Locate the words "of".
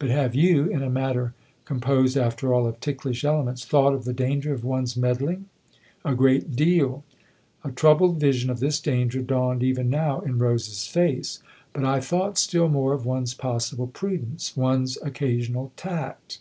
2.66-2.80, 3.94-4.04, 4.52-4.64, 8.50-8.58, 12.92-13.06